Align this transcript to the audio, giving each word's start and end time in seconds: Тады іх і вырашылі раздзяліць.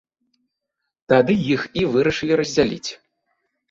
Тады 1.15 1.37
іх 1.59 1.69
і 1.83 1.87
вырашылі 1.93 2.43
раздзяліць. 2.45 2.89